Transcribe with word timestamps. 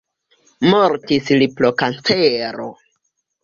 Mortis 0.69 1.31
li 1.41 1.49
pro 1.59 1.73
kancero. 1.85 2.69